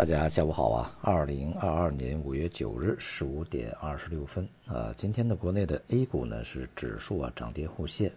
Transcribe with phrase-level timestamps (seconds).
[0.00, 0.90] 大家下午好啊！
[1.02, 8.10] 二零二二年五月九日十五点二十六分啊，今天的国内的 A 股呢是指数啊涨跌互现，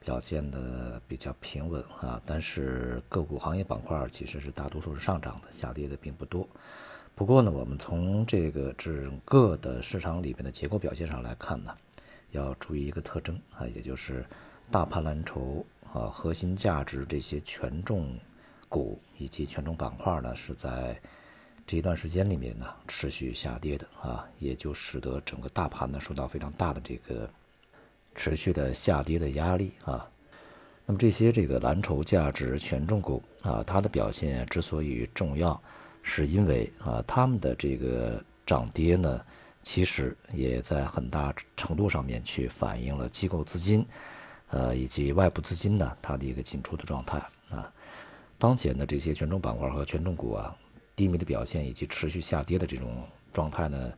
[0.00, 6.46] 表现的比较平稳啊，但是个股行业板块其实是大多数是上涨的，下跌的并不多。
[7.14, 11.74] 不过呢，我们从这个整个的市场里面的结构表现上来看呢，
[12.32, 14.26] 要注意一个特征啊，也就是
[14.70, 18.14] 大盘蓝筹啊、核心价值这些权重
[18.68, 21.00] 股以及权重板块呢是在。
[21.70, 27.30] 这一段时间里面呢，持续下跌的啊，也就使得整个大盘呢受到非常大的这个
[28.12, 30.04] 持续的下跌的压力啊。
[30.84, 35.62] 那么这些这个蓝筹价值权重股啊，它的表现之所以重要，
[36.02, 39.24] 是因为啊，它们的这个涨跌呢，
[39.62, 43.86] 其实也在很大程度上面去反映了机构资金，
[44.48, 47.72] 呃，以及外部资金呢它的一个进出的状态啊。
[48.38, 50.52] 当前的这些权重板块和权重股啊。
[50.96, 53.92] 低迷的表现以及持续下跌的这种状态呢，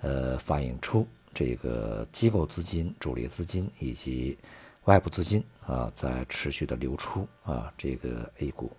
[0.00, 4.38] 呃，反映出这个机构资金、主力资金以及
[4.84, 8.70] 外部资金啊，在持续的流出啊，这个 A 股。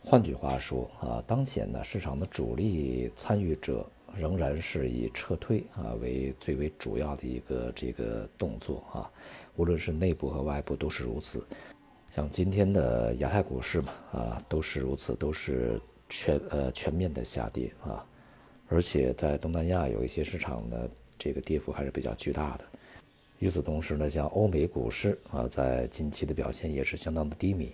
[0.00, 9.10] 换句话说啊，当前呢，市场的主力参与者仍然是以撤退啊为最为主要的一个这个动作啊，
[9.56, 11.46] 无论是内部和外部都是如此。
[12.10, 15.80] 像今天的亚太股市嘛啊，都是如此，都是。
[16.08, 18.04] 全呃全面的下跌啊，
[18.68, 20.76] 而且在东南亚有一些市场呢，
[21.18, 22.64] 这个跌幅还是比较巨大的。
[23.38, 27.72] 与此同时呢，像欧美股市啊，在近期的表现也是相当的低迷。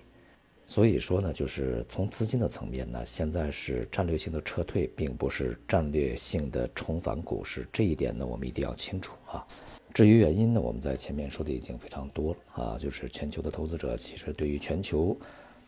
[0.66, 7.68] 所以说呢，就是从资金的层面呢，现在是战略性的撤退，并不是战略性的重返股市。
[7.72, 9.46] 这一点呢，我们一定要清楚啊。
[9.92, 15.16] 至于原因呢，我们在前面说的已经非常多了啊，就是全球的投资者其实对于全球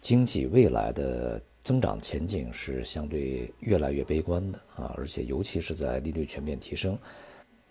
[0.01, 1.41] 经济未来的。
[1.65, 6.97] 增长前景是相对越来越悲观的啊，而且尤其是在利率全面提升、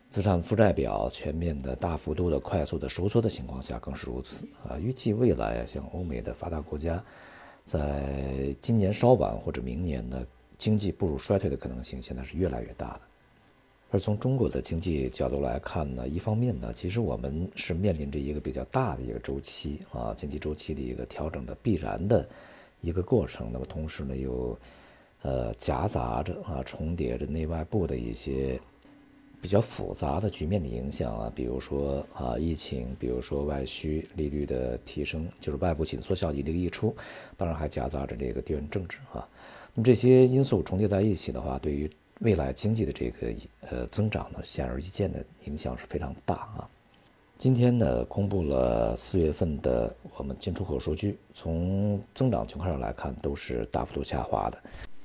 [0.09, 4.79] 资产负债表全面的大幅度的快速的收缩的情况下更是如此啊。
[4.79, 7.03] 预计未来像欧美的发达国家，
[7.63, 10.25] 在今年稍晚或者明年呢，
[10.57, 13.01] 经济步入衰退的可能性现在是越来越大的。
[13.91, 22.27] 而从中国的经济角度来看呢，一方面呢，其实我们是面临着一个比较大的一个周期啊，经济周期的一个调整的必然的。
[22.83, 24.59] 一个过程，那么同时呢，又
[25.21, 28.59] 呃夹杂着啊重叠着内外部的一些
[29.41, 36.93] 比较复杂的局面的影响啊，比如说啊疫情，比如说外需利率的提升，就是外部紧缩效应的溢出，
[37.37, 39.25] 当然还夹杂着这个地缘政治啊。
[39.73, 41.89] 那么这些因素重叠在一起的话，对于
[42.19, 43.33] 未来经济的这个
[43.69, 46.69] 呃增长呢，显而易见的影响是非常大啊。
[47.43, 54.57] 今天呢，公布了四月份的我们进出口数据，从增长情况上来看，都是大幅度下滑的，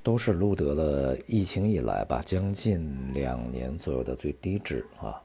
[0.05, 5.21] 都是录得了疫情以来吧将近两年左右的最低值啊。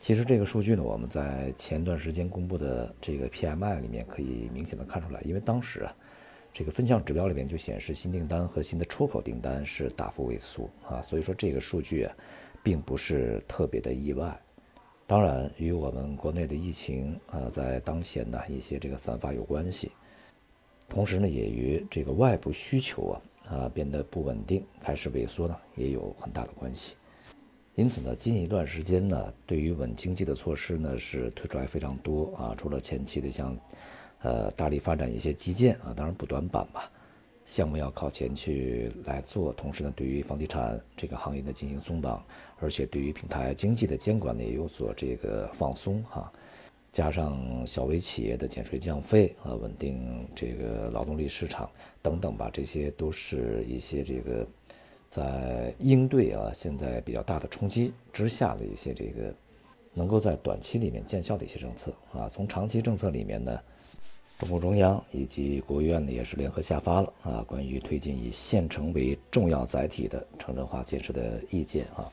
[0.00, 5.94] 其实这个数据呢，我们在前段时间公布的这个 PMI 里面可以明显的看出来，因为当时啊，
[6.50, 12.16] 这个分项指标里面就显示新订单和新的出口订单是大幅萎缩啊，所以说这个数据啊，
[12.62, 14.34] 并不是特别的意外。
[15.12, 19.92] 当然，与我们国内的疫情啊，在当前呢一些这个散发有关系，
[20.88, 26.96] 同时呢，也与这个外部需求啊啊变得不稳定，开始萎缩呢，也有很大的关系。
[27.74, 32.54] 因此呢，近一段时间呢，对于稳经济的措施呢，是推出来非常多啊。
[32.56, 33.54] 除了前期的像，
[34.22, 36.90] 呃，大力发展一些基建啊，当然补短板吧。
[37.44, 42.24] 项目要靠前去来做，同时呢，对于房地产这个行业的进行松绑，
[42.58, 46.32] 而且对于平台经济的监管呢也有所这个放松哈，
[46.92, 51.68] 加上小微企业的减税降费啊，稳定这个劳动力市场
[52.00, 54.46] 等等吧，这些都是一些这个
[55.10, 59.34] 在应对啊现在比较大的冲击之下的一些这个
[59.92, 63.60] 能够在短期里面见效的一些政策啊，从长期政策里面呢。
[64.42, 72.10] 中共中央以及国务院呢，也是联合下发了啊，关于推进以县城为重要载体的城镇化建设的意见啊。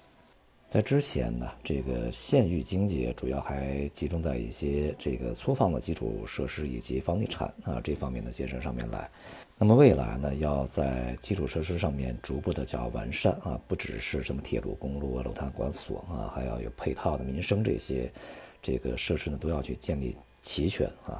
[0.70, 9.10] 在之前呢，这个县域经济主要还集中在一些这个粗放的基础设施以及房地产啊这方面的建设上面来。
[9.58, 18.08] 那么未来呢，要在基础设施上面逐步的叫完善啊，不只是什么铁路、公路、楼塌管所啊，还要有配套的民生这些
[18.62, 21.20] 这个设施呢，都要去建立齐全啊。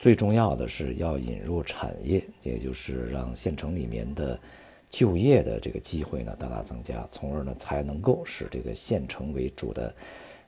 [0.00, 4.40] 最重要的是要引入产业，也就是让县城里面的
[4.88, 9.94] 就业的这个机会呢大大增加，从而呢才能够使这个县城为主的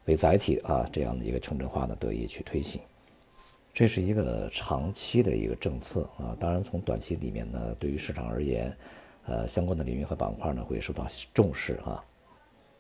[0.07, 2.81] 为载体啊这样的一个城镇化呢得以去推行。
[3.75, 8.75] 这是一个长期的一个政策啊，当然从短期里面呢，对于市场而言，
[9.27, 12.03] 呃，相关的领域和板块呢会受到重视啊。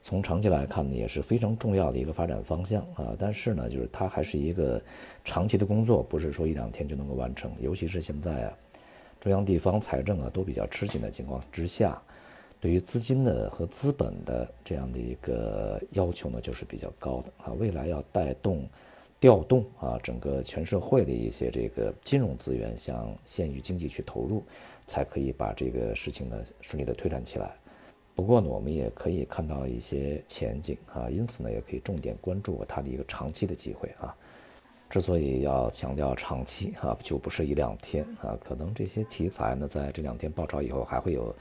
[0.03, 3.15] 从长期来看呢，也是非常重要的一个发展方向啊。
[3.17, 4.83] 但是呢，就是它还是一个
[5.25, 7.53] 长期的工作，不是说一两天就能够完成。
[7.61, 8.53] 尤其是现在啊，
[9.21, 12.03] 中央地方财政啊都比较吃紧的情况之下，
[12.61, 17.53] 对于资金的和资本的这样的一个要求呢，就是比较高的啊。
[17.53, 18.67] 未来要带动、
[19.21, 24.43] 调动啊整个全社会的一些这个金融资源向县域经济去投入，
[24.85, 27.53] 才可以把这个事情呢顺利的推展起来。
[28.15, 34.15] 不过呢，我们也可以看到一些前景啊，因此呢，也可以重点关注它的一个长期的机会啊。
[34.91, 41.35] 之所以要强调长期啊，就不是一两天啊，可能这些题材呢，在这两天爆炒以后，还会有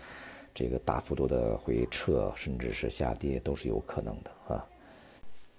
[0.54, 4.66] 这个大幅度的回撤，甚至是下跌，都是有可能的啊。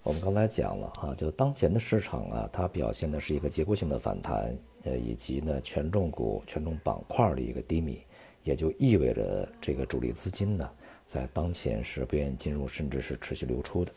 [0.01, 8.01] 我们刚才讲了啊，就当前的市场啊，它表现的是一个结构性的反弹，呃，以及呢权重股、权重板块的一个低迷，
[8.43, 10.67] 也就意味着这个主力资金呢。
[11.05, 13.91] 在当前是不愿意进入，甚至是持续流出的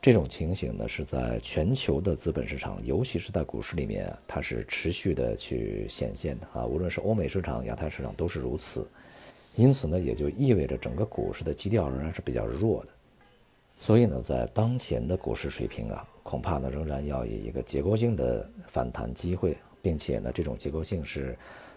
[0.00, 6.64] 这种情形呢，是在全球的资本市场，尤其是在股市里面，它是持续的去显现的啊。
[6.64, 8.86] 无论是欧美市场、亚太市场都是如此。
[9.56, 12.88] 因此呢，也就意味着整个股市的基调仍然是比较弱的。
[13.74, 21.36] 所以呢，在当前的股市水平啊，恐怕呢仍然要以一个结构性的反弹机会，并且呢，这种结构性是。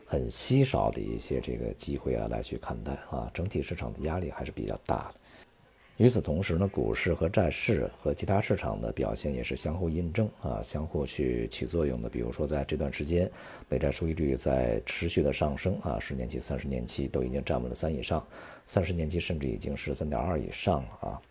[0.09, 5.15] 很稀少的一些这个机会啊，来去看待啊，整体市场的压力还是比较大的。
[5.97, 12.09] 与此同时呢，股市和债市和其他市场的表现也是相互印证啊，相互去起作用的。
[12.09, 13.29] 比如说，在这段时间，
[13.67, 18.25] 美债收益率在持续的上升啊，十年期、三十年期都已经站稳了三以上，
[18.65, 21.21] 三十年期甚至已经是三点二以上了啊。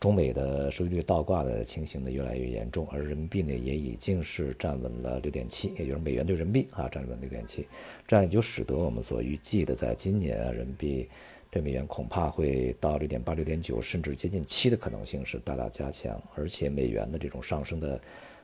[0.00, 7.66] 中美的收益率倒挂的情形呢越来越严重，而人民币呢也已经是站稳了六点七，也就是美元对人民币啊站稳六点七，
[8.06, 11.08] 这样也就使得我们所预计的在今年啊人民币
[11.50, 18.00] 对美元恐怕会到六点八、六点九，甚至接近七的可能性是大大加强，而且美元的这种上升的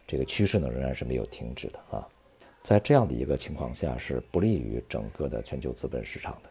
[0.08, 2.08] 这个趋势呢仍然是没有停止的啊，
[2.64, 6.50] 在这样的一个情况下是不利于整个的全球资本市场的。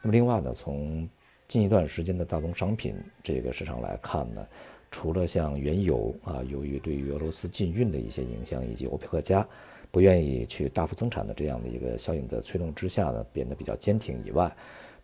[0.00, 1.08] 那么另外呢从
[1.54, 4.44] 近一段时间的大宗商品这个市场来看呢，
[4.90, 9.46] 除了像原油啊，由于对于俄罗斯禁运的一些影响，以及欧佩克加
[9.92, 14.52] 不愿意去大幅增产的这样的一个效应的推动之下呢，变得比较坚挺以外，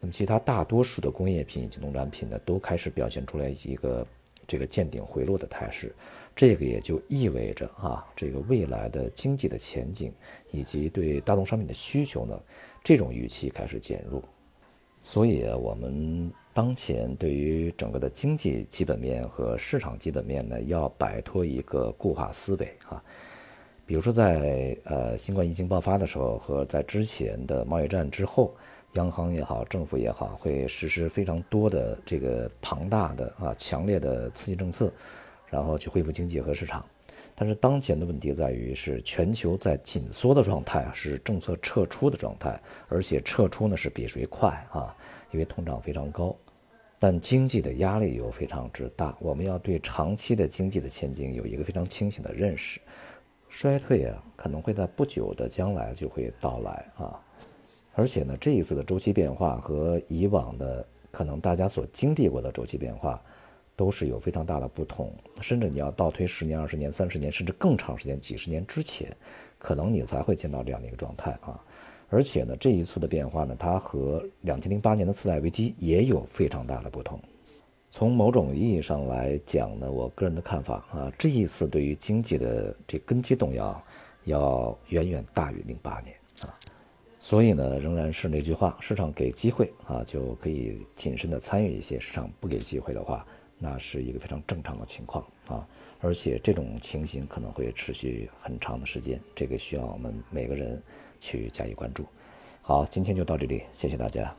[0.01, 4.05] 那么其他大多数的工业品以及农产品呢，都开始表现出来一个
[4.45, 5.95] 这个见顶回落的态势。
[6.35, 10.13] 这个也就意味着啊，这个未来的经济的前景
[10.51, 12.37] 以及对大宗商品的需求呢，
[12.83, 14.21] 这种预期开始减弱。
[15.03, 23.03] 所以，我们当前对于整个的经济基本面和市场基本面呢，要摆脱一个固化思维啊。
[23.87, 28.55] 比如说，在呃新冠疫情爆发的时候和在之前的贸易战之后，
[28.95, 34.93] 央行也好，政府也好，会实施非常多的这个庞大的啊强烈的刺激政策，
[35.49, 36.85] 然后去恢复经济和市场。
[37.41, 44.95] 但是当前的问题在于，是全球在紧缩的状态，是政策撤出的状态，而且撤出呢是比谁快啊？
[45.31, 46.37] 因为通胀非常高，
[46.99, 49.17] 但经济的压力又非常之大。
[49.21, 52.79] 我们要对长期的经济的前景有一个非常清醒的认识，
[53.49, 57.19] 衰退啊可能会在不久的将来就会到来啊！
[57.95, 63.19] 而且呢，这一次的周期变化和以往的可能大家所经历过的周期变化。
[63.81, 65.11] 都是有非常大的不同，
[65.41, 69.11] 甚至你要倒推十年、二十年、三十年，甚至更长时间、几十年之前，
[69.59, 71.59] 可能你才会见到这样的一个状态啊！
[72.11, 77.19] 而且呢，这一次的变化呢，它和两千零八年的次贷危机也有非常大的不同。
[77.91, 83.83] 从某种意义上来讲呢，我个人的看法啊，这一次对于经济的这根基动摇，
[84.25, 86.53] 要远远大于零八年啊。
[87.19, 93.27] 所以呢，仍然是那句话，市场给机会啊，就可以谨慎的参与一些；市场不给机会的话，
[93.63, 95.69] 那是一个非常正常的情况啊，
[96.01, 100.83] 而且这种情形可能会持续很长的时间，这个需要我们每个人
[101.21, 102.07] 去加以关注。
[102.63, 104.35] 好，今天就到这里，谢谢大家。